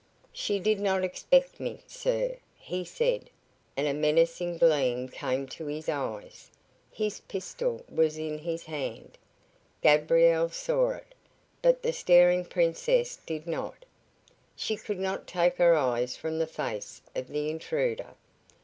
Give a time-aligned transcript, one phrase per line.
[0.33, 3.29] "She did not expect me, sir," he said,
[3.77, 6.49] and a menacing gleam came to his eyes.
[6.91, 9.15] His pistol was in his hand.
[9.83, 11.13] Gabriel saw it,
[11.61, 13.85] but the staring Princess did not.
[14.55, 18.15] She could not take her eyes from the face of the intruder.